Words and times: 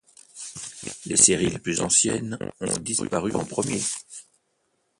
Les 1.05 1.15
séries 1.15 1.51
les 1.51 1.59
plus 1.59 1.79
anciennes 1.79 2.39
ont 2.59 2.77
disparu 2.77 3.33
en 3.35 3.45
premier. 3.45 3.79